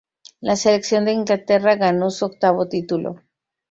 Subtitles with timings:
[0.39, 3.21] La selección de Inglaterra ganó su octavo título.